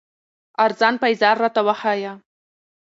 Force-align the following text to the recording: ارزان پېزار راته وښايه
ارزان 0.65 0.93
پېزار 1.03 1.35
راته 1.43 1.61
وښايه 1.67 2.13